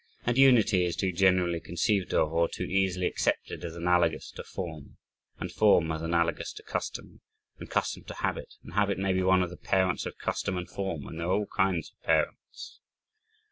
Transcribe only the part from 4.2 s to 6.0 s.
to form, and form